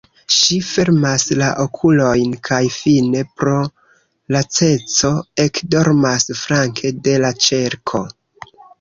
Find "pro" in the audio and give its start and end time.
3.43-3.55